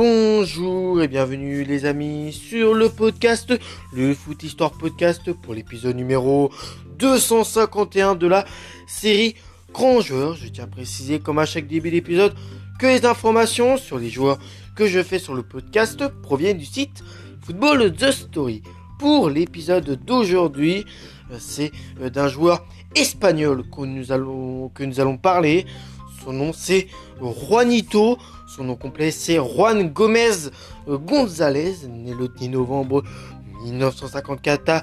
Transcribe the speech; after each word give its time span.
Bonjour 0.00 1.02
et 1.02 1.08
bienvenue 1.08 1.64
les 1.64 1.84
amis 1.84 2.32
sur 2.32 2.72
le 2.72 2.88
podcast, 2.88 3.52
le 3.92 4.14
Foot 4.14 4.44
Histoire 4.44 4.70
Podcast 4.70 5.32
pour 5.32 5.54
l'épisode 5.54 5.96
numéro 5.96 6.52
251 7.00 8.14
de 8.14 8.28
la 8.28 8.44
série 8.86 9.34
Grand 9.72 10.00
Joueur. 10.00 10.36
Je 10.36 10.46
tiens 10.46 10.62
à 10.62 10.66
préciser 10.68 11.18
comme 11.18 11.40
à 11.40 11.46
chaque 11.46 11.66
début 11.66 11.90
d'épisode 11.90 12.32
que 12.78 12.86
les 12.86 13.04
informations 13.06 13.76
sur 13.76 13.98
les 13.98 14.08
joueurs 14.08 14.38
que 14.76 14.86
je 14.86 15.02
fais 15.02 15.18
sur 15.18 15.34
le 15.34 15.42
podcast 15.42 16.06
proviennent 16.22 16.58
du 16.58 16.64
site 16.64 17.02
Football 17.42 17.92
The 17.92 18.12
Story. 18.12 18.62
Pour 19.00 19.28
l'épisode 19.28 19.98
d'aujourd'hui, 20.04 20.84
c'est 21.40 21.72
euh, 22.00 22.08
d'un 22.08 22.28
joueur 22.28 22.64
espagnol 22.94 23.64
que 23.68 23.80
nous 23.80 24.12
allons, 24.12 24.68
que 24.68 24.84
nous 24.84 25.00
allons 25.00 25.16
parler. 25.16 25.66
Son 26.22 26.32
nom 26.34 26.52
c'est 26.52 26.86
Juanito. 27.20 28.16
Son 28.48 28.64
nom 28.64 28.76
complet 28.76 29.10
c'est 29.10 29.36
Juan 29.36 29.88
Gomez 29.90 30.50
González, 30.88 31.86
né 31.86 32.14
le 32.18 32.28
10 32.28 32.48
novembre 32.48 33.04
1954 33.64 34.68
à 34.70 34.82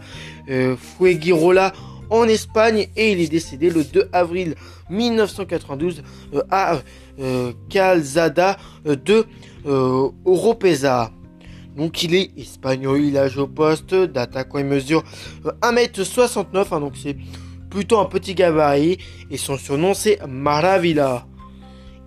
euh, 0.50 0.76
Fuegirola 0.76 1.74
en 2.10 2.28
Espagne 2.28 2.88
et 2.96 3.12
il 3.12 3.20
est 3.20 3.28
décédé 3.28 3.70
le 3.70 3.84
2 3.84 4.10
avril 4.14 4.56
1992 4.90 6.04
euh, 6.34 6.44
à 6.52 6.78
euh, 7.20 7.54
Calzada 7.70 8.58
de 8.86 9.26
Oropesa. 10.26 11.12
Donc 11.76 12.04
il 12.04 12.14
est 12.14 12.32
espagnol, 12.38 13.02
il 13.02 13.18
a 13.18 13.28
au 13.38 13.48
poste 13.48 13.96
d'attaquant, 13.96 14.60
il 14.60 14.66
mesure 14.66 15.04
1m69, 15.62 16.68
hein, 16.72 16.80
donc 16.80 16.94
c'est 17.02 17.18
plutôt 17.70 18.00
un 18.00 18.06
petit 18.06 18.36
gabarit 18.36 19.00
et 19.32 19.38
son 19.38 19.58
surnom 19.58 19.94
c'est 19.94 20.20
Maravilla. 20.28 21.26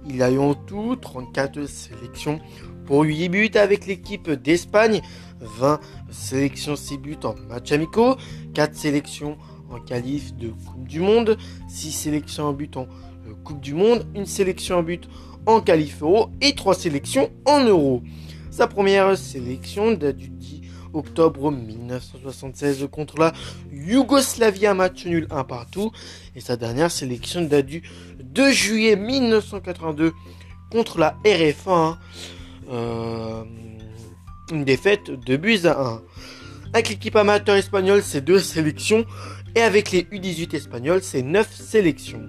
Il 0.09 0.23
a 0.23 0.30
eu 0.30 0.39
en 0.39 0.55
tout 0.55 0.97
34 0.97 1.67
sélections 1.67 2.41
pour 2.87 3.03
8 3.03 3.28
buts 3.28 3.51
avec 3.55 3.87
l'équipe 3.87 4.31
d'Espagne, 4.31 5.03
20 5.41 5.81
sélections 6.11 6.77
6 6.77 6.98
buts 6.98 7.17
en 7.25 7.34
match 7.48 7.73
amicaux, 7.73 8.17
4 8.55 8.75
sélections 8.75 9.37
en 9.70 9.78
qualif 9.81 10.34
de 10.34 10.48
Coupe 10.48 10.89
du 10.89 11.00
Monde, 11.00 11.37
6 11.69 11.92
sélections 11.92 12.45
en 12.45 12.53
but 12.55 12.77
en 12.78 12.83
euh, 12.83 13.34
Coupe 13.45 13.61
du 13.61 13.75
Monde, 13.75 14.06
une 14.15 14.25
sélection 14.25 14.78
en 14.78 14.83
but 14.83 15.06
en 15.45 15.61
qualif 15.61 16.03
euro 16.03 16.31
et 16.41 16.55
3 16.55 16.75
sélections 16.75 17.31
en 17.45 17.65
euro. 17.65 18.03
Sa 18.50 18.67
première 18.67 19.17
sélection 19.19 19.93
date 19.93 20.17
du 20.17 20.31
10 20.31 20.58
octobre 20.92 21.50
1976 21.50 22.89
contre 22.91 23.19
la 23.19 23.33
Yougoslavie, 23.72 24.69
match 24.75 25.06
nul 25.06 25.27
un 25.31 25.44
partout. 25.44 25.91
Et 26.36 26.41
sa 26.41 26.56
dernière 26.56 26.91
sélection 26.91 27.42
date 27.42 27.67
du 27.67 27.83
2 28.22 28.53
juillet 28.53 28.97
1982 28.97 30.12
contre 30.70 30.98
la 30.98 31.16
RFA. 31.25 31.70
Hein. 31.70 31.98
Euh, 32.70 33.44
une 34.50 34.64
défaite 34.64 35.11
de 35.11 35.36
buts 35.36 35.61
à 35.64 35.81
1. 35.81 36.03
Avec 36.72 36.89
l'équipe 36.91 37.16
amateur 37.16 37.56
espagnole, 37.56 38.03
c'est 38.03 38.20
deux 38.20 38.41
sélections. 38.41 39.05
Et 39.55 39.61
avec 39.62 39.91
les 39.91 40.03
U18 40.03 40.55
espagnols, 40.55 41.03
c'est 41.03 41.22
9 41.22 41.53
sélections. 41.53 42.28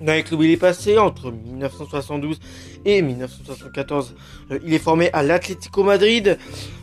Les 0.00 0.22
clubs 0.22 0.42
il 0.42 0.50
est 0.50 0.56
passé, 0.56 0.96
entre 0.96 1.30
1972 1.30 2.40
et 2.86 3.02
1974, 3.02 4.14
euh, 4.50 4.58
il 4.64 4.72
est 4.72 4.78
formé 4.78 5.10
à 5.12 5.22
l'Atlético 5.22 5.84
Madrid 5.84 6.38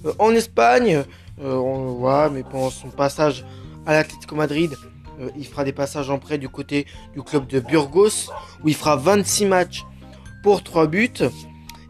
euh, 0.05 0.13
en 0.19 0.31
Espagne. 0.31 1.03
on 1.41 1.93
voit, 1.93 2.29
mais 2.29 2.43
pendant 2.43 2.69
son 2.69 2.89
passage 2.89 3.43
à 3.87 3.93
l'Atlético 3.93 4.35
Madrid, 4.35 4.75
euh, 5.19 5.29
il 5.35 5.45
fera 5.47 5.63
des 5.63 5.71
passages 5.71 6.11
en 6.11 6.19
prêt 6.19 6.37
du 6.37 6.47
côté 6.47 6.85
du 7.15 7.23
club 7.23 7.47
de 7.47 7.59
Burgos, 7.59 8.29
où 8.63 8.69
il 8.69 8.75
fera 8.75 8.95
26 8.95 9.45
matchs 9.45 9.83
pour 10.43 10.63
3 10.63 10.87
buts. 10.87 11.09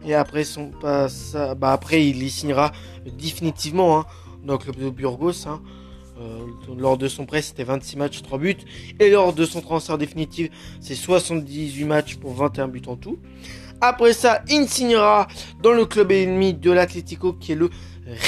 Et 0.06 0.14
après 0.14 0.44
son 0.44 0.70
bah 0.80 1.72
après 1.72 2.06
il 2.06 2.22
y 2.22 2.30
signera 2.30 2.72
définitivement 3.18 3.98
hein, 3.98 4.06
dans 4.44 4.54
le 4.54 4.58
club 4.58 4.76
de 4.76 4.88
Burgos. 4.88 5.46
Hein. 5.46 5.60
Euh, 6.20 6.46
lors 6.76 6.98
de 6.98 7.08
son 7.08 7.26
prêt, 7.26 7.42
c'était 7.42 7.64
26 7.64 7.96
matchs, 7.96 8.22
3 8.22 8.38
buts. 8.38 8.56
Et 8.98 9.10
lors 9.10 9.32
de 9.32 9.44
son 9.44 9.60
transfert 9.60 9.98
définitif, 9.98 10.50
c'est 10.80 10.94
78 10.94 11.84
matchs 11.84 12.16
pour 12.16 12.34
21 12.34 12.68
buts 12.68 12.82
en 12.86 12.96
tout. 12.96 13.18
Après 13.80 14.12
ça, 14.12 14.42
il 14.48 14.68
signera 14.68 15.28
dans 15.62 15.72
le 15.72 15.86
club 15.86 16.10
ennemi 16.10 16.54
de 16.54 16.72
l'Atlético, 16.72 17.32
qui 17.32 17.52
est 17.52 17.54
le 17.54 17.70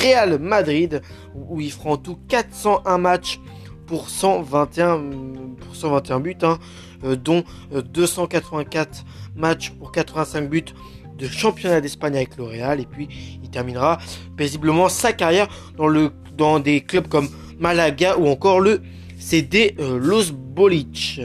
Real 0.03 0.39
Madrid, 0.39 1.03
où 1.35 1.61
il 1.61 1.73
fera 1.73 1.91
en 1.91 1.97
tout 1.97 2.19
401 2.29 2.99
matchs 2.99 3.41
pour 3.87 4.09
121, 4.09 5.03
pour 5.59 5.75
121 5.75 6.21
buts, 6.21 6.37
hein, 6.43 6.59
euh, 7.03 7.17
dont 7.17 7.43
284 7.73 9.05
euh, 9.05 9.41
matchs 9.41 9.71
pour 9.71 9.91
85 9.91 10.49
buts 10.49 10.65
de 11.19 11.27
championnat 11.27 11.81
d'Espagne 11.81 12.15
avec 12.15 12.37
le 12.37 12.45
Real. 12.45 12.81
Et 12.81 12.87
puis 12.87 13.09
il 13.43 13.51
terminera 13.51 13.99
paisiblement 14.37 14.89
sa 14.89 15.13
carrière 15.13 15.49
dans, 15.77 16.61
des 16.61 16.81
clubs 16.83 17.09
comme 17.09 17.29
Malaga 17.61 18.17
ou 18.19 18.27
encore 18.27 18.61
le 18.61 18.81
CD 19.19 19.77
euh, 19.79 19.99
Los 19.99 20.33
Bolich, 20.33 21.21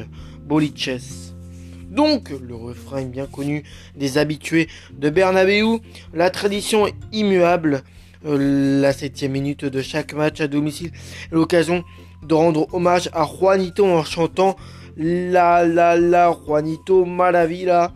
Boliches. 0.46 1.34
Donc, 1.90 2.30
le 2.30 2.54
refrain 2.54 3.04
bien 3.06 3.26
connu 3.26 3.64
des 3.96 4.18
habitués 4.18 4.68
de 4.92 5.10
Bernabeu. 5.10 5.80
La 6.14 6.30
tradition 6.30 6.88
immuable. 7.14 7.84
la 8.24 8.92
septième 8.92 9.32
minute 9.32 9.66
de 9.66 9.82
chaque 9.82 10.14
match 10.14 10.42
à 10.42 10.48
domicile. 10.48 10.92
L'occasion 11.32 11.84
de 12.24 12.34
rendre 12.34 12.68
hommage 12.74 13.10
à 13.14 13.26
Juanito 13.26 13.86
en 13.86 14.04
chantant 14.04 14.58
La 14.98 15.66
la 15.66 15.96
la 15.96 16.36
Juanito 16.46 17.06
Maravilla. 17.06 17.94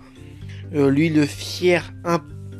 Euh, 0.76 0.90
lui 0.90 1.10
le 1.10 1.26
fier, 1.26 1.92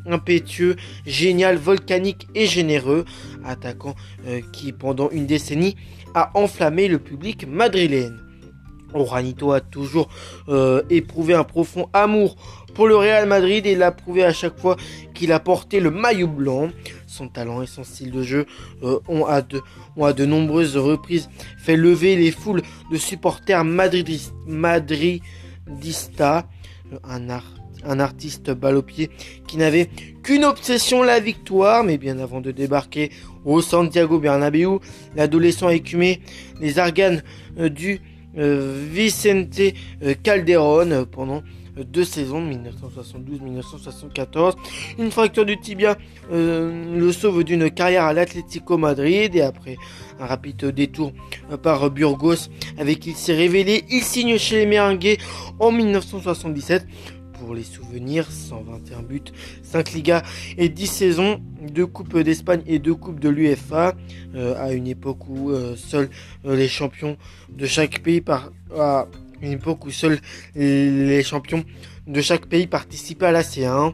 impétueux, 0.06 0.76
génial, 1.06 1.58
volcanique 1.58 2.28
et 2.34 2.48
généreux, 2.48 3.06
attaquant 3.46 3.96
euh, 4.28 4.42
qui 4.52 4.72
pendant 4.74 5.10
une 5.10 5.26
décennie 5.26 5.76
a 6.14 6.32
enflammé 6.36 6.88
le 6.88 7.00
public 7.00 7.48
madrilène. 7.48 8.20
Juanito 8.94 9.52
a 9.52 9.62
toujours 9.62 10.10
euh, 10.48 10.82
éprouvé 10.90 11.34
un 11.34 11.44
profond 11.44 11.90
amour 11.94 12.36
pour 12.74 12.88
le 12.88 12.96
Real 12.96 13.28
Madrid 13.28 13.66
et 13.66 13.76
l'a 13.76 13.92
prouvé 13.92 14.24
à 14.24 14.32
chaque 14.34 14.58
fois 14.58 14.78
qu'il 15.14 15.32
a 15.32 15.40
porté 15.40 15.80
le 15.80 15.92
maillot 15.92 16.28
blanc. 16.28 16.70
Son 17.08 17.28
talent 17.28 17.62
et 17.62 17.68
son 17.68 17.84
style 17.84 18.12
de 18.12 18.24
jeu 18.24 18.46
euh, 18.84 19.00
ont, 19.08 19.26
à 19.26 19.42
de, 19.42 20.26
nombreuses 20.26 20.78
reprises 20.78 21.30
fait 21.58 21.76
lever 21.76 22.16
les 22.16 22.32
foules 22.32 22.62
de 22.92 22.98
supporters 22.98 23.64
madridistas. 23.66 25.22
Un, 27.04 27.30
art, 27.30 27.59
un 27.86 28.00
artiste 28.00 28.52
balopier 28.52 29.10
qui 29.48 29.58
n'avait 29.58 29.90
qu'une 30.24 30.46
obsession, 30.46 31.04
la 31.04 31.20
victoire. 31.20 31.84
Mais 31.84 31.98
bien 31.98 32.20
avant 32.20 32.42
de 32.42 32.52
débarquer 32.52 33.12
au 33.46 33.62
Santiago 33.62 34.20
Bernabéu, 34.20 34.80
l'adolescent 35.16 35.70
écumé 35.70 36.22
les 36.60 36.80
arganes 36.80 37.24
euh, 37.60 37.70
du 37.70 38.02
euh, 38.38 38.86
Vicente 38.92 39.60
Calderón 40.24 41.06
pendant 41.12 41.44
deux 41.84 42.04
saisons, 42.04 42.42
1972-1974. 42.42 44.56
Une 44.98 45.12
fracture 45.12 45.46
du 45.46 45.60
tibia 45.60 45.98
euh, 46.32 46.98
le 46.98 47.12
sauve 47.12 47.44
d'une 47.44 47.70
carrière 47.72 48.06
à 48.06 48.14
l'Atlético 48.14 48.78
Madrid 48.78 49.36
et 49.36 49.42
après 49.42 49.78
un 50.20 50.26
rapide 50.26 50.66
détour 50.66 51.12
euh, 51.52 51.58
par 51.58 51.90
Burgos 51.90 52.50
avec 52.78 53.00
qui 53.00 53.12
il 53.12 53.16
s'est 53.16 53.36
révélé, 53.36 53.86
il 53.90 54.04
signe 54.04 54.38
chez 54.38 54.58
les 54.58 54.66
Merengues 54.66 55.18
en 55.60 55.72
1977 55.72 56.86
pour 57.40 57.56
les 57.56 57.64
souvenirs, 57.64 58.30
121 58.30 59.02
buts, 59.02 59.22
5 59.64 59.94
Ligas 59.94 60.24
et 60.58 60.70
10 60.70 60.88
saisons, 60.88 61.42
2 61.74 61.86
Coupes 61.86 62.18
d'Espagne 62.20 62.62
et 62.68 62.80
2 62.80 62.94
Coupes 62.96 63.20
de 63.20 63.30
l'UFA, 63.30 63.96
euh, 64.36 64.56
à 64.58 64.74
une 64.74 64.88
époque 64.88 65.28
où 65.28 65.52
seuls 65.76 66.10
les 66.44 66.68
champions 66.68 67.18
de 67.50 67.66
chaque 67.66 68.00
pays 68.00 68.22
par, 68.22 68.52
une 69.42 69.52
époque 69.54 69.86
où 69.86 69.92
seuls 69.92 70.20
les 70.56 71.24
champions 71.24 71.64
de 72.08 72.22
chaque 72.22 72.48
pays 72.48 72.68
participaient 72.68 73.28
à 73.28 73.32
la 73.32 73.44
C1 73.44 73.94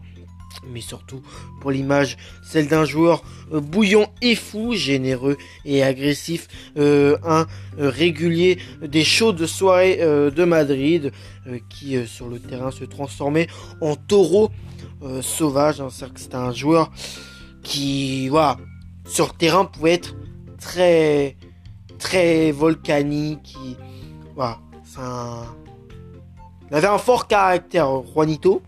mais 0.68 0.82
surtout 0.82 1.22
pour 1.62 1.72
l'image, 1.72 2.18
celle 2.44 2.68
d'un 2.68 2.86
joueur 2.86 3.24
euh, 3.54 3.60
bouillant 3.60 4.12
et 4.22 4.36
fou, 4.36 4.74
généreux 4.74 5.38
et 5.66 5.84
agressif, 5.84 6.48
euh, 6.78 7.18
un 7.24 7.48
euh, 7.80 7.90
régulier 7.90 8.58
des 8.82 9.04
chaudes 9.04 9.46
soirées 9.46 9.98
de 9.98 10.44
Madrid, 10.44 11.12
qui 11.70 11.96
sur 12.08 12.28
le 12.28 12.40
terrain 12.40 12.72
se 12.72 12.84
transformait 12.84 13.48
en 13.82 13.96
taureau 13.96 14.50
sauvage. 15.22 15.82
Hein, 15.82 15.90
que 16.14 16.20
c'était 16.20 16.36
un 16.36 16.52
joueur 16.52 16.92
qui, 17.64 18.30
sur 19.06 19.28
le 19.28 19.38
terrain 19.38 19.66
pouvait 19.66 19.94
être 19.94 20.16
très, 20.60 21.38
très 22.00 22.52
volcanique, 22.52 23.56
voilà, 24.36 24.60
il 26.70 26.76
avait 26.76 26.88
un 26.88 26.98
fort 26.98 27.28
caractère, 27.28 28.04
Juanito. 28.14 28.62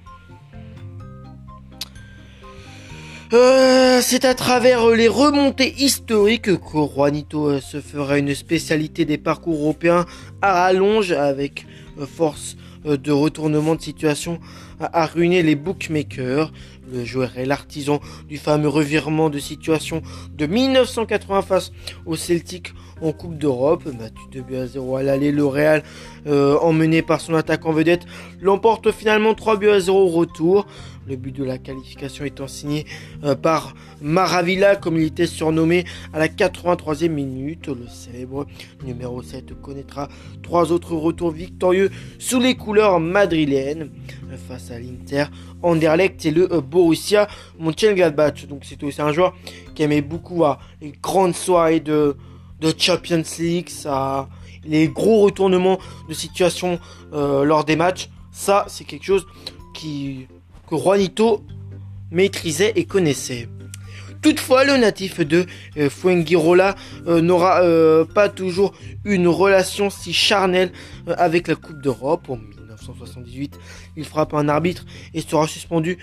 Euh, 3.33 3.99
c'est 4.01 4.23
à 4.23 4.33
travers 4.33 4.87
les 4.87 5.09
remontées 5.09 5.73
historiques 5.79 6.43
que 6.43 6.77
Juanito 6.95 7.49
euh, 7.49 7.59
se 7.59 7.81
fera 7.81 8.17
une 8.17 8.33
spécialité 8.33 9.03
des 9.03 9.17
parcours 9.17 9.59
européens 9.59 10.05
à 10.41 10.53
rallonge 10.53 11.11
avec 11.11 11.65
euh, 11.99 12.05
force 12.05 12.55
euh, 12.85 12.95
de 12.95 13.11
retournement 13.11 13.75
de 13.75 13.81
situation 13.81 14.39
a 14.79 15.07
ruiné 15.07 15.43
les 15.43 15.55
bookmakers. 15.55 16.53
Le 16.89 17.03
joueur 17.03 17.37
est 17.37 17.45
l'artisan 17.45 17.99
du 18.29 18.37
fameux 18.37 18.69
revirement 18.69 19.29
de 19.29 19.39
situation 19.39 20.03
de 20.33 20.45
1980 20.45 21.41
face 21.41 21.71
au 22.05 22.15
Celtic 22.15 22.73
en 23.01 23.11
Coupe 23.11 23.37
d'Europe. 23.37 23.83
Battu 23.85 24.21
2 24.31 24.41
buts 24.41 24.55
à 24.55 24.67
0 24.67 24.95
à 24.95 25.03
l'aller, 25.03 25.31
le 25.31 25.45
Real, 25.45 25.83
emmené 26.27 27.01
par 27.01 27.19
son 27.21 27.33
attaquant 27.33 27.71
vedette, 27.71 28.05
l'emporte 28.39 28.91
finalement 28.91 29.33
3 29.33 29.57
buts 29.57 29.69
à 29.69 29.79
0 29.79 29.97
au 29.99 30.07
retour. 30.09 30.67
Le 31.07 31.15
but 31.15 31.35
de 31.35 31.43
la 31.43 31.57
qualification 31.57 32.25
étant 32.25 32.47
signé 32.47 32.85
euh, 33.23 33.35
par 33.35 33.73
Maravilla, 34.01 34.75
comme 34.75 34.97
il 34.97 35.05
était 35.05 35.27
surnommé 35.27 35.85
à 36.13 36.19
la 36.19 36.27
83e 36.27 37.09
minute. 37.09 37.67
Le 37.67 37.87
célèbre 37.87 38.45
numéro 38.83 39.21
7 39.21 39.59
connaîtra 39.61 40.09
trois 40.43 40.71
autres 40.71 40.95
retours 40.95 41.31
victorieux 41.31 41.89
sous 42.19 42.39
les 42.39 42.55
couleurs 42.55 42.99
madrilènes 42.99 43.89
euh, 44.31 44.37
face 44.37 44.71
à 44.71 44.79
l'Inter, 44.79 45.25
Anderlecht 45.61 46.25
et 46.25 46.31
le 46.31 46.47
Borussia 46.61 47.27
Mönchengladbach. 47.59 48.47
Donc 48.47 48.63
c'est 48.63 48.83
aussi 48.83 49.01
un 49.01 49.13
joueur 49.13 49.35
qui 49.75 49.83
aimait 49.83 50.01
beaucoup 50.01 50.43
les 50.81 50.93
grandes 51.01 51.35
soirées 51.35 51.79
de 51.79 52.15
de 52.59 52.73
Champions 52.77 53.23
League, 53.39 53.69
ça, 53.69 54.27
les 54.63 54.87
gros 54.87 55.21
retournements 55.21 55.79
de 56.09 56.13
situation 56.13 56.79
euh, 57.13 57.43
lors 57.43 57.65
des 57.65 57.75
matchs, 57.75 58.09
ça 58.31 58.65
c'est 58.67 58.83
quelque 58.83 59.05
chose 59.05 59.25
qui, 59.73 60.27
que 60.67 60.75
Juanito 60.75 61.43
maîtrisait 62.11 62.73
et 62.75 62.85
connaissait. 62.85 63.47
Toutefois, 64.21 64.63
le 64.63 64.77
natif 64.77 65.19
de 65.21 65.45
euh, 65.77 65.89
Fuengirola 65.89 66.75
euh, 67.07 67.21
n'aura 67.21 67.61
pas 68.13 68.29
toujours 68.29 68.73
une 69.05 69.27
relation 69.27 69.89
si 69.89 70.11
charnelle 70.11 70.71
avec 71.07 71.47
la 71.47 71.55
Coupe 71.55 71.81
d'Europe. 71.81 72.29
En 72.29 72.37
1978, 72.37 73.57
il 73.95 74.05
frappe 74.05 74.33
un 74.33 74.49
arbitre 74.49 74.85
et 75.13 75.21
sera 75.21 75.47
suspendu 75.47 75.97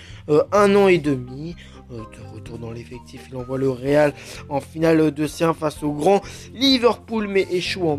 un 0.52 0.74
an 0.76 0.88
et 0.88 0.98
demi. 0.98 1.56
Euh, 1.92 1.98
de 1.98 2.34
retour 2.34 2.58
dans 2.58 2.70
l'effectif, 2.70 3.26
il 3.30 3.36
envoie 3.36 3.58
le 3.58 3.68
Real 3.68 4.14
en 4.48 4.60
finale 4.60 5.12
de 5.12 5.26
C1 5.26 5.54
face 5.54 5.82
au 5.82 5.92
grand 5.92 6.22
Liverpool, 6.54 7.28
mais 7.28 7.46
échoue 7.50 7.86
en 7.88 7.98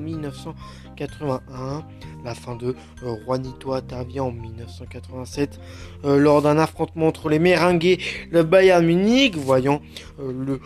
1981. 0.96 1.86
La 2.24 2.34
fin 2.34 2.56
de 2.56 2.76
euh, 3.04 3.16
Juanito 3.26 3.74
intervient 3.74 4.24
en 4.24 4.32
1987 4.32 5.60
euh, 6.04 6.18
lors 6.18 6.42
d'un 6.42 6.58
affrontement 6.58 7.08
entre 7.08 7.30
les 7.30 7.38
Merengues 7.38 7.86
et 7.86 8.00
le 8.32 8.44
Bayern 8.44 8.84
Munich, 8.84 9.36
voyant 9.36 9.82
le 10.20 10.60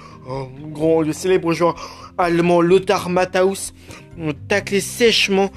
grand, 0.72 1.02
le 1.02 1.12
célèbre 1.12 1.52
joueur 1.52 1.76
allemand 2.18 2.62
Lothar 2.62 3.10
Matthaus 3.10 3.74
tacler 4.48 4.82
sèchement 4.82 5.50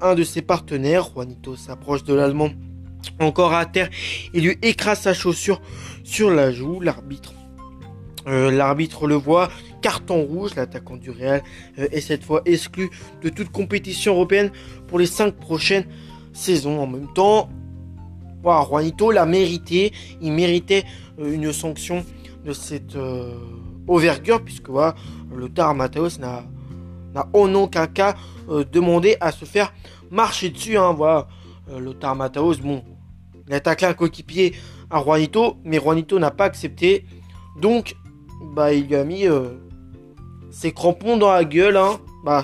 un 0.00 0.14
de 0.14 0.24
ses 0.24 0.42
partenaires. 0.42 1.10
Juanito 1.14 1.56
s'approche 1.56 2.04
de 2.04 2.14
l'allemand 2.14 2.50
encore 3.18 3.54
à 3.54 3.66
terre 3.66 3.90
et 4.34 4.40
lui 4.40 4.56
écrase 4.62 5.00
sa 5.00 5.14
chaussure 5.14 5.60
sur 6.04 6.30
la 6.30 6.52
joue. 6.52 6.80
L'arbitre 6.80 7.34
euh, 8.26 8.50
l'arbitre 8.50 9.06
le 9.06 9.14
voit, 9.14 9.48
carton 9.80 10.22
rouge, 10.22 10.54
l'attaquant 10.54 10.96
du 10.96 11.10
Real 11.10 11.42
euh, 11.78 11.88
est 11.92 12.00
cette 12.00 12.24
fois 12.24 12.42
exclu 12.44 12.90
de 13.22 13.28
toute 13.28 13.50
compétition 13.50 14.14
européenne 14.14 14.50
pour 14.86 14.98
les 14.98 15.06
cinq 15.06 15.34
prochaines 15.34 15.84
saisons. 16.32 16.80
En 16.80 16.86
même 16.86 17.12
temps, 17.12 17.48
Juanito 18.42 19.10
l'a 19.10 19.26
mérité, 19.26 19.92
il 20.20 20.32
méritait 20.32 20.84
euh, 21.18 21.32
une 21.32 21.52
sanction 21.52 22.04
de 22.44 22.52
cette 22.54 22.96
envergure, 23.86 24.42
puisque 24.42 24.70
voilà, 24.70 24.94
le 25.34 25.50
Tar 25.50 25.74
Mateos 25.74 26.18
n'a 26.18 26.44
en 27.34 27.54
aucun 27.54 27.86
cas 27.86 28.14
demandé 28.72 29.16
à 29.20 29.30
se 29.30 29.44
faire 29.44 29.74
marcher 30.10 30.48
dessus. 30.48 30.78
Hein, 30.78 30.94
voilà. 30.94 31.28
le 31.78 31.92
Tar 31.92 32.16
bon, 32.16 32.82
il 33.46 33.54
a 33.54 33.60
taclé 33.60 33.88
un 33.88 33.94
coéquipier 33.94 34.54
à 34.90 35.02
Juanito, 35.02 35.56
mais 35.64 35.78
Juanito 35.78 36.18
n'a 36.18 36.30
pas 36.30 36.44
accepté. 36.44 37.04
Donc, 37.60 37.96
bah, 38.54 38.72
il 38.72 38.86
lui 38.86 38.96
a 38.96 39.04
mis 39.04 39.26
euh, 39.26 39.54
ses 40.50 40.72
crampons 40.72 41.16
dans 41.16 41.32
la 41.32 41.44
gueule. 41.44 41.76
Hein. 41.76 41.98
Bah, 42.24 42.42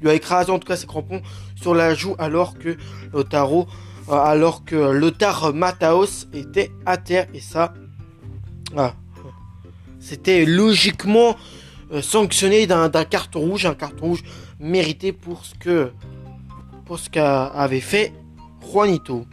lui 0.00 0.10
a 0.10 0.14
écrasé 0.14 0.50
en 0.50 0.58
tout 0.58 0.66
cas 0.66 0.76
ses 0.76 0.86
crampons 0.86 1.22
sur 1.54 1.74
la 1.74 1.94
joue 1.94 2.16
alors 2.18 2.58
que 2.58 2.76
Lotaro, 3.12 3.66
euh, 4.08 4.14
alors 4.14 4.64
que 4.64 5.52
Mataos 5.52 6.26
était 6.32 6.70
à 6.84 6.96
terre. 6.96 7.26
Et 7.32 7.40
ça, 7.40 7.72
c'était 10.00 10.44
logiquement 10.44 11.36
euh, 11.92 12.02
sanctionné 12.02 12.66
d'un 12.66 12.90
carton 13.04 13.40
rouge, 13.40 13.66
un 13.66 13.74
carton 13.74 14.06
rouge 14.06 14.24
mérité 14.58 15.12
pour 15.12 15.44
ce 15.44 15.54
que 15.54 15.92
pour 16.84 16.98
ce 16.98 17.08
qu'avait 17.08 17.80
fait 17.80 18.12
Juanito. 18.60 19.26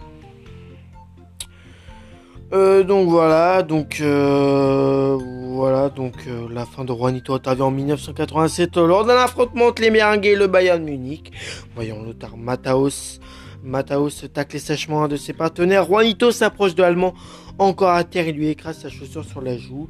Euh, 2.53 2.83
donc 2.83 3.07
voilà, 3.07 3.63
donc 3.63 3.99
euh, 4.01 5.17
voilà, 5.21 5.87
donc 5.87 6.15
euh, 6.27 6.47
la 6.51 6.65
fin 6.65 6.83
de 6.83 6.93
Juanito 6.93 7.33
intervient 7.33 7.65
en 7.65 7.71
1987 7.71 8.75
lors 8.75 9.05
d'un 9.05 9.15
affrontement 9.15 9.67
entre 9.67 9.81
les 9.81 9.89
Merengues 9.89 10.25
et 10.25 10.35
le 10.35 10.47
Bayern 10.47 10.83
Munich. 10.83 11.31
Voyons 11.75 12.03
Lothar 12.03 12.35
Mataos. 12.35 13.19
Mataos 13.63 14.27
tacle 14.33 14.59
sèchement 14.59 15.03
un 15.03 15.07
de 15.07 15.15
ses 15.15 15.31
partenaires. 15.31 15.85
Juanito 15.85 16.31
s'approche 16.31 16.75
de 16.75 16.81
l'Allemand 16.81 17.13
encore 17.57 17.91
à 17.91 18.03
terre 18.03 18.27
et 18.27 18.33
lui 18.33 18.47
écrase 18.49 18.79
sa 18.79 18.89
chaussure 18.89 19.23
sur 19.23 19.39
la 19.39 19.57
joue. 19.57 19.87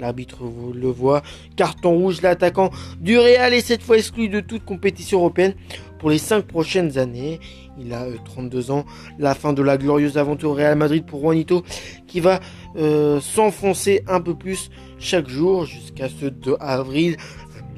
L'arbitre 0.00 0.42
le 0.74 0.88
voit. 0.88 1.22
Carton 1.56 1.92
rouge, 1.92 2.22
l'attaquant 2.22 2.70
du 3.00 3.18
Real 3.18 3.52
est 3.52 3.60
cette 3.60 3.82
fois 3.82 3.96
exclu 3.96 4.28
de 4.28 4.40
toute 4.40 4.64
compétition 4.64 5.18
européenne 5.18 5.54
pour 5.98 6.10
les 6.10 6.18
5 6.18 6.44
prochaines 6.46 6.98
années. 6.98 7.40
Il 7.78 7.92
a 7.92 8.06
32 8.24 8.70
euh, 8.70 8.72
ans. 8.72 8.84
La 9.18 9.34
fin 9.34 9.52
de 9.52 9.62
la 9.62 9.76
glorieuse 9.76 10.16
aventure 10.18 10.54
Real 10.54 10.76
Madrid 10.76 11.04
pour 11.04 11.20
Juanito 11.20 11.64
qui 12.06 12.20
va 12.20 12.40
euh, 12.76 13.20
s'enfoncer 13.20 14.02
un 14.06 14.20
peu 14.20 14.34
plus 14.34 14.70
chaque 14.98 15.28
jour 15.28 15.64
jusqu'à 15.64 16.08
ce 16.08 16.26
2 16.26 16.56
avril 16.60 17.16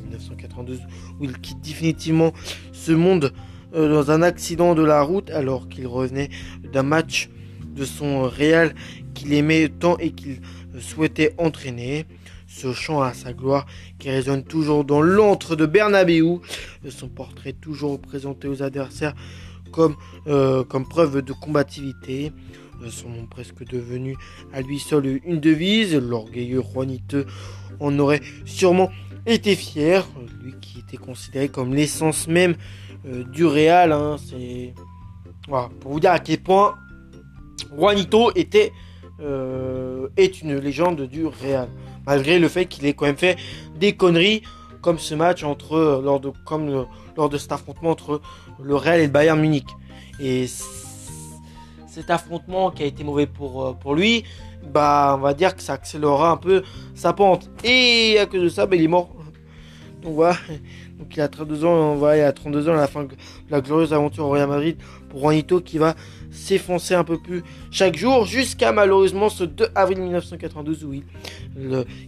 1992 0.02 0.81
où 1.20 1.25
il 1.25 1.38
quitte 1.38 1.61
définitivement 1.61 2.32
ce 2.73 2.93
monde 2.93 3.32
euh, 3.75 3.88
dans 3.88 4.11
un 4.11 4.23
accident 4.23 4.75
de 4.75 4.82
la 4.82 5.02
route 5.02 5.31
alors 5.31 5.69
qu'il 5.69 5.87
revenait 5.87 6.31
d'un 6.73 6.82
match 6.82 7.31
de 7.75 7.84
son 7.84 8.23
Real 8.23 8.75
qu'il 9.14 9.32
aimait 9.32 9.69
tant 9.69 9.96
et 9.99 10.11
qu'il 10.11 10.40
souhaitait 10.78 11.34
entraîner. 11.38 12.06
Ce 12.46 12.72
chant 12.72 13.00
à 13.00 13.12
sa 13.12 13.32
gloire 13.32 13.64
qui 14.00 14.11
résonne 14.11 14.43
toujours 14.43 14.84
dans 14.84 15.00
l'antre 15.00 15.55
de 15.55 15.67
Bernabeu, 15.67 16.40
son 16.88 17.08
portrait 17.08 17.52
toujours 17.52 18.00
présenté 18.00 18.49
aux 18.49 18.61
adversaires 18.61 19.14
comme, 19.70 19.94
euh, 20.26 20.64
comme 20.64 20.88
preuve 20.88 21.22
de 21.22 21.32
combativité. 21.32 22.32
Son 22.88 23.11
nom 23.11 23.26
presque 23.26 23.64
devenu 23.64 24.17
à 24.52 24.62
lui 24.62 24.78
seul 24.80 25.21
une 25.25 25.38
devise. 25.38 25.95
L'orgueilleux 25.95 26.62
Juaniteux 26.62 27.26
en 27.78 27.97
aurait 27.99 28.23
sûrement 28.47 28.90
été 29.26 29.54
fier. 29.54 30.09
Lui 30.42 30.54
qui 30.61 30.80
était 30.80 30.97
considéré 30.97 31.49
comme 31.49 31.75
l'essence 31.75 32.26
même 32.26 32.56
euh, 33.06 33.23
du 33.25 33.45
Real. 33.45 33.92
Hein, 33.92 34.16
c'est 34.18 34.75
pour 35.80 35.92
vous 35.92 36.00
dire 36.00 36.12
à 36.12 36.18
quel 36.18 36.40
point 36.40 36.75
Juanito 37.76 38.33
était 38.35 38.73
euh, 39.23 40.09
est 40.17 40.43
une 40.43 40.57
légende 40.57 41.03
du 41.03 41.27
Real. 41.27 41.69
Malgré 42.07 42.39
le 42.39 42.49
fait 42.49 42.67
qu'il 42.67 42.87
ait 42.87 42.95
quand 42.95 43.07
même 43.07 43.17
fait 43.17 43.37
des 43.79 43.93
conneries 43.93 44.43
comme 44.81 44.99
ce 44.99 45.15
match 45.15 45.45
entre 45.45 45.75
euh, 45.75 46.03
lors 46.03 46.21
de 46.21 46.29
euh, 46.31 47.39
cet 47.39 47.53
affrontement 47.53 47.91
entre 47.91 48.21
le 48.62 48.75
Real 48.75 49.00
et 49.00 49.07
le 49.07 49.12
Bayern 49.12 49.39
Munich. 49.41 49.67
Et 50.21 50.47
cet 51.87 52.11
affrontement 52.11 52.71
qui 52.71 52.83
a 52.83 52.87
été 52.87 53.05
mauvais 53.05 53.27
pour, 53.27 53.77
pour 53.79 53.95
lui, 53.95 54.25
bah 54.73 55.15
on 55.19 55.23
va 55.23 55.35
dire 55.35 55.57
que 55.57 55.62
ça 55.62 55.75
accélérera 55.75 56.31
un 56.31 56.37
peu 56.37 56.62
sa 56.95 57.12
pente. 57.12 57.50
Et 57.65 58.19
à 58.19 58.27
cause 58.27 58.43
de 58.43 58.49
ça, 58.49 58.67
bah, 58.67 58.77
il 58.77 58.83
est 58.83 58.89
mort. 58.89 59.15
Donc. 60.03 60.15
Donc 61.00 61.17
il 61.17 61.21
a 61.23 61.29
32 61.29 61.65
ans, 61.65 61.97
on 61.99 62.12
il 62.12 62.21
a 62.21 62.31
32 62.31 62.69
ans 62.69 62.75
à 62.75 62.77
la 62.77 62.87
fin 62.87 63.05
de 63.05 63.15
la 63.49 63.62
glorieuse 63.62 63.95
aventure 63.95 64.27
au 64.27 64.31
Real 64.31 64.50
Madrid 64.50 64.77
pour 65.11 65.21
Juanito 65.21 65.61
qui 65.61 65.79
va 65.79 65.95
s'effoncer 66.31 66.95
un 66.95 67.05
peu 67.05 67.19
plus 67.19 67.43
chaque 67.71 67.97
jour 67.97 68.25
jusqu'à 68.25 68.73
malheureusement 68.73 69.29
ce 69.29 69.45
2 69.45 69.69
avril 69.75 70.00
1992 70.00 70.85
où 70.85 70.95
il 70.95 71.02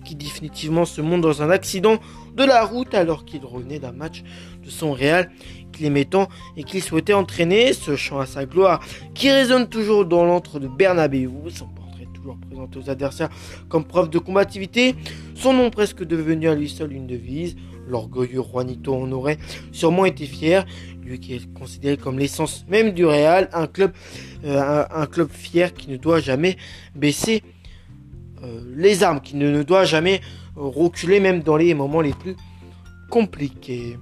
qui 0.04 0.14
définitivement 0.14 0.84
se 0.84 1.00
monte 1.00 1.20
dans 1.20 1.42
un 1.42 1.50
accident 1.50 1.98
de 2.36 2.44
la 2.44 2.64
route 2.64 2.94
alors 2.94 3.24
qu'il 3.24 3.44
revenait 3.44 3.78
d'un 3.78 3.92
match 3.92 4.22
de 4.64 4.70
son 4.70 4.92
Real 4.92 5.30
qu'il 5.72 5.86
aimait 5.86 6.04
tant 6.04 6.28
et 6.56 6.64
qu'il 6.64 6.82
souhaitait 6.82 7.14
entraîner. 7.14 7.72
Ce 7.72 7.96
chant 7.96 8.20
à 8.20 8.26
sa 8.26 8.46
gloire 8.46 8.80
qui 9.14 9.30
résonne 9.30 9.68
toujours 9.68 10.04
dans 10.04 10.24
l'antre 10.24 10.60
de 10.60 10.68
Bernabeu 10.68 11.30
son 11.48 11.66
portrait 11.66 12.06
toujours 12.14 12.36
présenté 12.36 12.78
aux 12.78 12.90
adversaires 12.90 13.30
comme 13.68 13.84
preuve 13.84 14.10
de 14.10 14.18
combativité. 14.18 14.94
Son 15.34 15.52
nom 15.52 15.70
presque 15.70 16.04
devenu 16.04 16.48
à 16.48 16.54
lui 16.54 16.68
seul 16.68 16.92
une 16.92 17.06
devise. 17.06 17.56
L'orgueilleux 17.88 18.42
Juanito 18.42 18.94
en 18.94 19.10
aurait 19.10 19.38
sûrement 19.72 20.04
été 20.04 20.26
fier 20.26 20.64
lui 21.04 21.20
qui 21.20 21.34
est 21.34 21.52
considéré 21.52 21.96
comme 21.96 22.18
l'essence 22.18 22.64
même 22.68 22.92
du 22.92 23.04
Real, 23.04 23.48
un 23.52 23.66
club, 23.66 23.92
euh, 24.44 24.84
un, 24.90 25.06
club 25.06 25.28
fier 25.30 25.74
qui 25.74 25.90
ne 25.90 25.96
doit 25.96 26.20
jamais 26.20 26.56
baisser 26.94 27.42
euh, 28.42 28.60
les 28.76 29.02
armes, 29.02 29.20
qui 29.20 29.36
ne, 29.36 29.62
doit 29.62 29.84
jamais 29.84 30.20
reculer 30.56 31.20
même 31.20 31.42
dans 31.42 31.56
les 31.56 31.74
moments 31.74 32.00
les 32.00 32.12
plus 32.12 32.36
compliqués. 33.10 33.98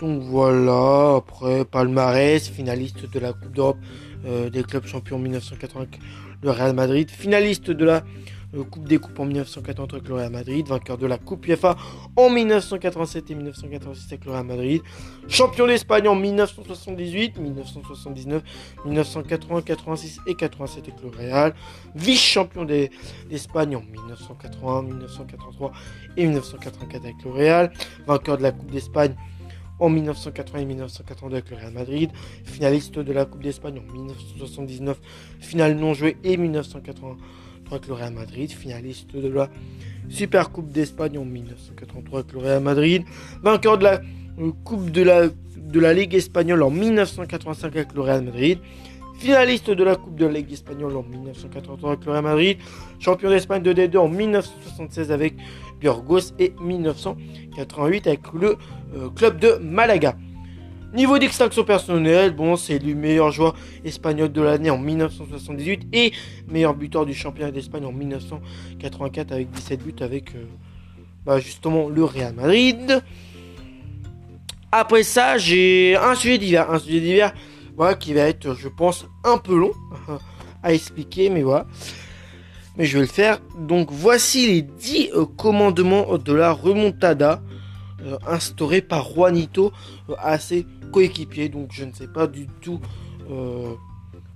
Donc 0.00 0.22
voilà, 0.22 1.16
après 1.16 1.64
palmarès, 1.64 2.48
finaliste 2.48 3.10
de 3.10 3.18
la 3.18 3.32
Coupe 3.32 3.52
d'Europe 3.52 3.78
euh, 4.26 4.50
des 4.50 4.62
clubs 4.62 4.86
champions 4.86 5.18
1980, 5.18 5.86
le 6.42 6.50
Real 6.50 6.74
Madrid, 6.74 7.10
finaliste 7.10 7.70
de 7.70 7.84
la 7.84 8.04
Coupe 8.70 8.88
des 8.88 8.98
Coupes 8.98 9.18
en 9.18 9.26
1980 9.26 9.88
avec 9.92 10.08
le 10.08 10.14
Real 10.14 10.32
Madrid, 10.32 10.66
vainqueur 10.66 10.96
de 10.96 11.06
la 11.06 11.18
Coupe 11.18 11.46
UEFA 11.46 11.76
en 12.16 12.30
1987 12.30 13.30
et 13.30 13.34
1986 13.34 14.06
avec 14.06 14.24
le 14.24 14.32
Real 14.32 14.46
Madrid, 14.46 14.82
champion 15.28 15.66
d'Espagne 15.66 16.08
en 16.08 16.14
1978, 16.14 17.38
1979, 17.38 18.42
1980, 18.86 19.62
86 19.62 20.20
et 20.26 20.34
87 20.34 20.88
avec 20.88 21.02
le 21.02 21.08
Real, 21.10 21.54
vice-champion 21.94 22.64
d'Espagne 22.64 23.76
en 23.76 23.82
1981, 23.82 24.82
1983 24.82 25.72
et 26.16 26.24
1984 26.24 27.04
avec 27.04 27.22
le 27.24 27.30
Real, 27.30 27.72
vainqueur 28.06 28.38
de 28.38 28.42
la 28.42 28.52
Coupe 28.52 28.70
d'Espagne 28.70 29.14
en 29.78 29.90
1980 29.90 30.58
et 30.58 30.64
1982 30.64 31.36
avec 31.36 31.50
le 31.50 31.56
Real 31.56 31.72
Madrid, 31.72 32.10
finaliste 32.44 32.98
de 32.98 33.12
la 33.12 33.26
Coupe 33.26 33.42
d'Espagne 33.42 33.78
en 33.78 33.92
1979, 33.92 34.98
finale 35.38 35.76
non 35.76 35.92
jouée 35.92 36.16
et 36.24 36.36
1980 36.36 37.16
avec 37.70 37.86
le 37.86 37.94
Real 37.94 38.12
Madrid, 38.12 38.50
finaliste 38.50 39.14
de 39.14 39.28
la 39.28 39.48
Super 40.08 40.50
Coupe 40.50 40.70
d'Espagne 40.70 41.18
en 41.18 41.24
1983 41.24 42.20
avec 42.20 42.32
le 42.32 42.38
Real 42.38 42.62
Madrid, 42.62 43.04
vainqueur 43.42 43.78
de 43.78 43.84
la 43.84 44.00
euh, 44.40 44.52
Coupe 44.64 44.90
de 44.90 45.02
la, 45.02 45.92
Ligue 45.92 46.14
espagnole 46.14 46.62
en 46.62 46.70
1985 46.70 47.76
avec 47.76 47.92
le 47.94 48.00
Real 48.00 48.24
Madrid, 48.24 48.58
finaliste 49.18 49.70
de 49.70 49.84
la 49.84 49.96
Coupe 49.96 50.16
de 50.16 50.26
la 50.26 50.32
Ligue 50.32 50.52
espagnole 50.52 50.96
en 50.96 51.02
1983 51.02 51.90
avec 51.90 52.04
le 52.04 52.12
Real 52.12 52.24
Madrid, 52.24 52.58
champion 52.98 53.30
d'Espagne 53.30 53.62
de 53.62 53.72
D2 53.72 53.98
en 53.98 54.08
1976 54.08 55.12
avec 55.12 55.34
Burgos 55.80 56.32
et 56.38 56.52
1988 56.60 58.06
avec 58.06 58.20
le 58.32 58.56
euh, 58.96 59.10
club 59.10 59.38
de 59.38 59.58
Malaga. 59.60 60.16
Niveau 60.94 61.18
d'extinction 61.18 61.64
personnelle, 61.64 62.34
bon, 62.34 62.56
c'est 62.56 62.78
le 62.78 62.94
meilleur 62.94 63.30
joueur 63.30 63.54
espagnol 63.84 64.32
de 64.32 64.40
l'année 64.40 64.70
en 64.70 64.78
1978 64.78 65.86
et 65.92 66.12
meilleur 66.48 66.74
buteur 66.74 67.04
du 67.04 67.12
championnat 67.12 67.50
d'Espagne 67.50 67.84
en 67.84 67.92
1984 67.92 69.32
avec 69.32 69.50
17 69.50 69.82
buts 69.84 69.94
avec 70.00 70.34
euh, 70.34 70.44
bah, 71.26 71.40
justement 71.40 71.90
le 71.90 72.04
Real 72.04 72.34
Madrid. 72.34 73.02
Après 74.72 75.02
ça, 75.02 75.36
j'ai 75.36 75.94
un 75.94 76.14
sujet 76.14 76.38
divers, 76.38 76.70
un 76.70 76.78
sujet 76.78 77.00
divers 77.00 77.34
voilà, 77.76 77.94
qui 77.94 78.14
va 78.14 78.22
être, 78.22 78.54
je 78.54 78.68
pense, 78.68 79.06
un 79.24 79.36
peu 79.36 79.58
long 79.58 79.72
à 80.62 80.72
expliquer, 80.72 81.28
mais 81.28 81.42
voilà. 81.42 81.66
Mais 82.78 82.86
je 82.86 82.94
vais 82.94 83.04
le 83.04 83.10
faire. 83.10 83.40
Donc 83.58 83.88
voici 83.90 84.46
les 84.46 84.62
10 84.62 85.10
euh, 85.14 85.26
commandements 85.26 86.16
de 86.16 86.32
la 86.32 86.50
remontada 86.50 87.42
euh, 88.06 88.16
instaurés 88.28 88.80
par 88.80 89.12
Juanito 89.12 89.72
à 90.18 90.38
ses 90.38 90.64
coéquipiers. 90.92 91.48
Donc 91.48 91.70
je 91.72 91.84
ne 91.84 91.92
sais 91.92 92.06
pas 92.06 92.28
du 92.28 92.46
tout 92.60 92.80
euh, 93.28 93.74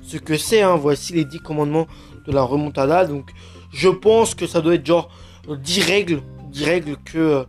ce 0.01 0.17
que 0.17 0.37
c'est. 0.37 0.63
Hein. 0.63 0.75
Voici 0.75 1.13
les 1.13 1.25
10 1.25 1.39
commandements 1.39 1.87
de 2.27 2.33
la 2.33 2.43
remontada. 2.43 3.07
Donc 3.07 3.31
je 3.73 3.89
pense 3.89 4.35
que 4.35 4.49
ça 4.49 4.61
doit 4.61 4.75
être 4.75 4.85
genre 4.85 5.11
10 5.49 5.81
règles, 5.81 6.23
10 6.51 6.65
règles 6.65 6.97
que 7.05 7.47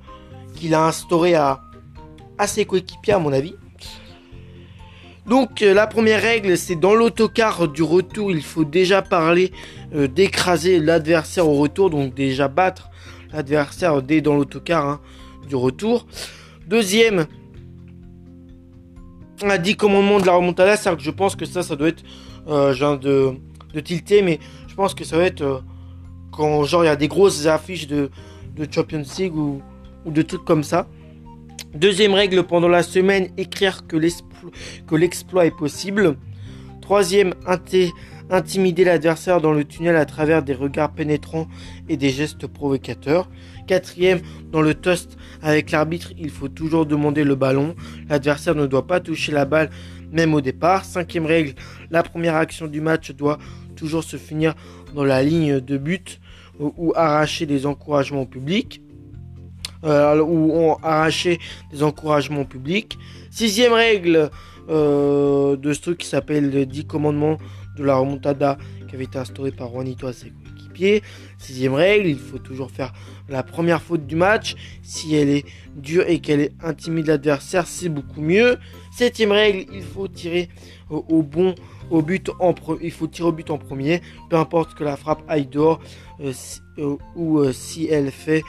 qu'il 0.56 0.76
a 0.76 0.86
instauré 0.86 1.34
à, 1.34 1.62
à 2.38 2.46
ses 2.46 2.66
coéquipiers 2.66 3.14
à 3.14 3.20
mon 3.20 3.34
avis. 3.34 3.56
Donc 5.26 5.62
la 5.62 5.88
première 5.88 6.22
règle, 6.22 6.56
c'est 6.60 6.76
dans 6.76 6.94
l'autocar 6.94 7.68
du 7.68 7.82
retour, 7.82 8.30
il 8.30 8.44
faut 8.44 8.66
déjà 8.66 9.02
parler 9.02 9.52
d'écraser 9.94 10.80
l'adversaire 10.80 11.48
au 11.48 11.56
retour, 11.56 11.90
donc 11.90 12.14
déjà 12.14 12.50
battre 12.50 12.92
l'adversaire 13.32 14.02
dès 14.04 14.22
dans 14.22 14.36
l'autocar. 14.36 14.86
Hein 14.86 15.00
du 15.48 15.56
retour. 15.56 16.06
Deuxième, 16.68 17.28
a 19.50 19.58
dit 19.58 19.76
commandement 19.76 20.20
de 20.20 20.26
la 20.26 20.34
remontada, 20.34 20.78
c'est 20.78 20.96
que 20.96 21.02
je 21.02 21.12
pense 21.12 21.36
que 21.36 21.46
ça, 21.46 21.64
ça 21.64 21.76
doit 21.76 21.90
être 21.90 22.04
euh, 22.48 22.74
genre 22.74 22.98
de, 22.98 23.34
de 23.74 23.80
tilter, 23.80 24.22
mais 24.22 24.40
je 24.68 24.76
pense 24.76 24.94
que 24.94 25.04
ça 25.04 25.18
va 25.18 25.26
être 25.26 25.42
euh, 25.42 25.60
quand 26.32 26.64
genre 26.64 26.84
il 26.84 26.88
y 26.88 26.90
a 26.90 26.96
des 26.96 27.08
grosses 27.08 27.46
affiches 27.46 27.88
de, 27.88 28.10
de 28.56 28.68
Champions 28.70 29.04
League 29.18 29.36
ou, 29.36 29.62
ou 30.06 30.12
de 30.12 30.22
trucs 30.22 30.46
comme 30.46 30.64
ça. 30.64 30.88
Deuxième 31.76 32.14
règle 32.14 32.44
pendant 32.44 32.68
la 32.68 32.84
semaine, 32.84 33.30
écrire 33.38 33.88
que 33.88 33.98
l'exploit 34.96 35.46
est 35.46 35.56
possible. 35.56 36.18
Troisième, 36.82 37.34
intimider 38.30 38.84
l'adversaire 38.84 39.42
dans 39.42 39.54
le 39.54 39.64
tunnel 39.64 39.96
à 39.96 40.06
travers 40.06 40.44
des 40.44 40.54
regards 40.54 40.92
pénétrants 40.92 41.48
et 41.90 41.98
des 41.98 42.10
gestes 42.10 42.48
provocateurs. 42.48 43.30
Quatrième, 43.68 44.20
dans 44.52 44.62
le 44.62 44.74
toast 44.74 45.18
avec 45.42 45.72
l'arbitre, 45.72 46.12
il 46.18 46.30
faut 46.30 46.50
toujours 46.50 46.86
demander 46.86 47.24
le 47.24 47.36
ballon. 47.36 47.76
L'adversaire 48.10 48.56
ne 48.56 48.66
doit 48.66 48.88
pas 48.88 49.00
toucher 49.00 49.32
la 49.32 49.46
balle 49.46 49.70
même 50.12 50.34
au 50.34 50.42
départ. 50.42 50.86
Cinquième 50.86 51.26
règle, 51.26 51.54
la 51.92 52.04
première 52.04 52.36
action 52.36 52.68
du 52.68 52.82
match 52.82 53.12
doit 53.12 53.40
toujours 53.76 54.04
se 54.04 54.18
finir 54.18 54.54
dans 54.94 55.04
la 55.04 55.24
ligne 55.24 55.60
de 55.60 55.78
but 55.78 56.22
ou, 56.60 56.94
arracher 56.96 57.46
des 57.46 57.66
encouragements. 57.66 58.28
Euh, 59.84 60.76
arracher 60.84 61.40
des 61.72 61.84
encouragements 61.84 62.46
publics. 62.46 62.98
Sixième 63.32 63.74
règle 63.74 64.30
euh, 64.70 65.58
de 65.58 65.74
ce 65.74 65.82
truc 65.82 65.98
qui 65.98 66.08
s'appelle 66.08 66.52
les 66.52 66.66
10 66.66 66.86
commandements 66.86 67.38
de 67.76 67.84
la 67.84 67.96
remontada 67.96 68.58
qui 68.88 68.96
avait 68.96 69.06
été 69.06 69.18
instauré 69.18 69.52
par 69.52 69.72
Juanito 69.72 70.08
Sixième 71.38 71.74
règle, 71.74 72.08
il 72.08 72.18
faut 72.18 72.40
toujours 72.40 72.72
faire 72.72 72.94
la 73.30 73.44
première 73.44 73.82
faute 73.82 74.06
du 74.06 74.16
match. 74.16 74.56
Si 74.82 75.16
elle 75.16 75.30
est 75.30 75.46
dure 75.76 76.06
et 76.08 76.20
qu'elle 76.20 76.40
est 76.40 76.54
intimide 76.62 77.08
l'adversaire, 77.08 77.68
c'est 77.68 77.90
beaucoup 77.90 78.22
mieux. 78.22 78.58
Septième 78.92 79.32
règle, 79.32 79.66
il 79.74 79.84
faut 79.84 80.08
tirer 80.08 80.50
au, 80.90 81.24
bon 81.24 81.56
au 81.90 82.02
but 82.02 82.30
en 82.40 82.54
il 82.82 82.92
faut 82.92 83.08
tirer 83.08 83.30
au 83.30 83.32
but 83.32 83.50
en 83.50 83.58
premier, 83.58 84.02
peu 84.30 84.36
importe 84.36 84.76
que 84.76 84.84
la 84.84 84.96
frappe 84.96 85.24
aille 85.28 85.48
dehors 85.48 85.80
euh, 86.22 86.32
euh, 86.78 86.98
ou 87.16 87.40
euh, 87.40 87.52
si 87.52 87.88
elle 87.88 88.12
fait 88.12 88.44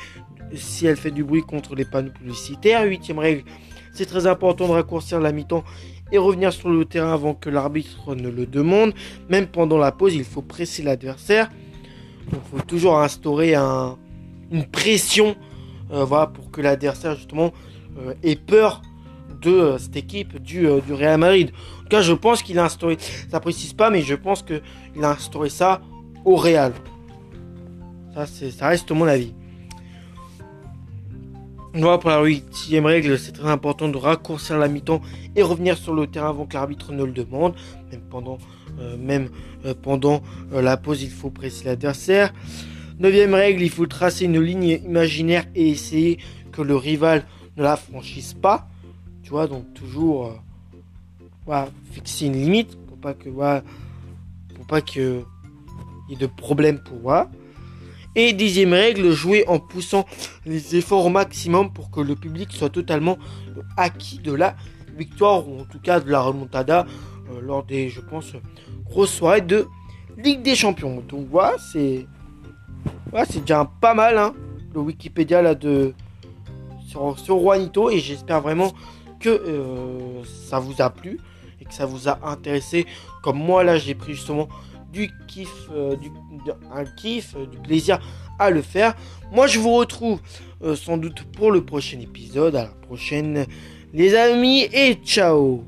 si 0.53 0.87
elle 0.87 0.97
fait 0.97 1.11
du 1.11 1.25
bruit 1.25 1.43
contre 1.43 1.75
les 1.75 1.85
panneaux 1.85 2.13
publicitaires. 2.13 2.85
Huitième 2.85 3.19
règle, 3.19 3.45
c'est 3.93 4.07
très 4.07 4.27
important 4.27 4.69
de 4.69 4.73
raccourcir 4.73 5.21
la 5.21 5.33
mi-temps 5.33 5.65
et 6.13 6.19
revenir 6.19 6.53
sur 6.53 6.71
le 6.71 6.85
terrain 6.85 7.13
avant 7.13 7.35
que 7.35 7.51
l'arbitre 7.51 8.15
ne 8.15 8.29
le 8.29 8.47
demande. 8.47 8.93
Même 9.29 9.47
pendant 9.47 9.79
la 9.79 9.91
pause, 9.91 10.15
il 10.15 10.25
faut 10.25 10.43
presser 10.43 10.83
l'adversaire. 10.83 11.51
Il 12.33 12.39
faut 12.51 12.65
toujours 12.65 12.99
instaurer 12.99 13.55
un, 13.55 13.97
une 14.51 14.65
pression 14.65 15.37
euh, 15.91 16.05
voilà, 16.05 16.27
pour 16.27 16.51
que 16.51 16.61
l'adversaire 16.61 17.15
justement 17.15 17.53
euh, 17.99 18.15
ait 18.23 18.37
peur 18.37 18.83
de 19.43 19.51
euh, 19.51 19.79
cette 19.79 19.97
équipe 19.97 20.39
du, 20.43 20.67
du, 20.87 20.93
Real 20.93 21.19
Madrid. 21.19 21.51
En 21.79 21.83
tout 21.83 21.89
cas, 21.89 22.03
je 22.03 22.13
pense 22.13 22.43
qu'il 22.43 22.59
a 22.59 22.65
instauré, 22.65 22.97
ça 23.31 23.41
précise 23.41 23.73
pas, 23.73 23.91
mais 23.91 24.03
je 24.03 24.15
pense 24.15 24.43
qu'il 24.43 24.63
a 25.03 25.11
instauré 25.11 25.51
ça 25.51 25.83
au 26.25 26.37
Real. 26.37 26.73
Ça, 28.15 28.27
ça 28.27 28.69
reste 28.69 28.91
mon 28.93 29.07
avis. 29.07 29.35
Voilà 31.77 31.99
pour 31.99 32.11
la 32.11 32.23
huitième 32.23 32.87
règle, 32.87 33.19
c'est 33.19 33.33
très 33.33 33.49
important 33.49 33.89
de 33.89 33.97
raccourcir 33.97 34.57
la 34.59 34.69
mi-temps 34.69 35.01
et 35.35 35.43
revenir 35.43 35.77
sur 35.77 35.93
le 35.93 36.07
terrain 36.07 36.29
avant 36.29 36.47
que 36.47 36.55
l'arbitre 36.55 36.93
ne 36.93 37.03
le 37.03 37.11
demande. 37.11 37.55
Même 37.91 38.03
pendant, 38.09 38.39
même, 38.99 39.29
pendant 39.83 40.23
la 40.53 40.77
pause, 40.77 41.03
il 41.03 41.11
faut 41.11 41.31
presser 41.31 41.67
l'adversaire. 41.67 42.33
Neuvième 42.99 43.35
règle, 43.35 43.63
il 43.63 43.71
faut 43.71 43.87
tracer 43.87 44.27
une 44.27 44.41
ligne 44.41 44.81
imaginaire 44.85 45.45
et 45.55 45.71
essayer 45.71 46.19
que 46.53 46.63
le 46.63 46.77
rival 46.77 47.25
ne 47.57 47.63
la 47.65 47.77
franchisse 47.77 48.35
pas. 48.35 48.69
Tu 49.25 49.31
vois, 49.31 49.49
donc 49.49 49.73
toujours 49.75 50.41
euh, 51.49 51.65
fixer 51.91 52.27
une 52.27 52.35
limite 52.35 52.77
pour 52.87 52.99
pas 52.99 53.15
que 53.15 53.29
voilà, 53.29 53.65
pour 54.55 54.67
pas 54.67 54.81
que 54.81 55.23
y 56.09 56.13
ait 56.13 56.17
de 56.17 56.27
problème 56.27 56.79
pour 56.79 57.01
moi. 57.01 57.31
Et 58.15 58.33
dixième 58.33 58.73
règle, 58.73 59.11
jouer 59.11 59.45
en 59.49 59.59
poussant 59.59 60.07
les 60.47 60.77
efforts 60.77 61.07
au 61.07 61.09
maximum 61.09 61.73
pour 61.73 61.91
que 61.91 62.01
le 62.01 62.15
public 62.15 62.53
soit 62.53 62.71
totalement 62.71 63.19
acquis 63.77 64.19
de 64.19 64.33
la 64.33 64.55
victoire 64.97 65.49
ou 65.49 65.61
en 65.61 65.65
tout 65.65 65.81
cas 65.81 65.99
de 65.99 66.09
la 66.09 66.21
remontada 66.21 66.87
euh, 67.31 67.41
lors 67.41 67.65
des, 67.65 67.89
je 67.89 68.01
pense, 68.01 68.33
grosses 68.85 69.13
soirées 69.13 69.41
de 69.41 69.67
Ligue 70.17 70.43
des 70.43 70.55
Champions. 70.55 71.03
Donc 71.09 71.27
voilà, 71.31 71.57
c'est 71.59 72.07
déjà 73.41 73.71
pas 73.81 73.95
mal, 73.95 74.19
hein, 74.19 74.35
le 74.75 74.81
Wikipédia 74.81 75.43
là 75.43 75.55
de 75.55 75.95
sur, 76.87 77.19
sur 77.19 77.39
Juanito 77.41 77.91
et 77.91 77.99
j'espère 77.99 78.41
vraiment 78.41 78.73
que 79.21 79.29
euh, 79.31 80.23
ça 80.25 80.59
vous 80.59 80.81
a 80.83 80.91
plu 80.91 81.19
et 81.61 81.65
que 81.65 81.75
ça 81.75 81.87
vous 81.87 82.09
a 82.09 82.19
intéressé. 82.29 82.87
Comme 83.23 83.39
moi 83.39 83.65
là, 83.65 83.79
j'ai 83.79 83.95
pris 83.95 84.15
justement 84.15 84.49
du 84.93 85.11
kiff, 85.27 85.69
euh, 85.73 85.97
du, 85.97 86.11
un 86.73 86.85
kiff, 86.85 87.37
du 87.51 87.59
plaisir 87.59 87.99
à 88.39 88.51
le 88.51 88.63
faire. 88.63 88.95
Moi, 89.33 89.47
je 89.47 89.59
vous 89.59 89.75
retrouve 89.75 90.21
sans 90.77 90.97
doute 90.97 91.25
pour 91.25 91.51
le 91.51 91.65
prochain 91.65 92.01
épisode. 92.01 92.57
À 92.57 92.63
la 92.63 92.69
prochaine, 92.69 93.47
les 93.93 94.15
amis, 94.15 94.69
et 94.73 94.95
ciao 95.05 95.65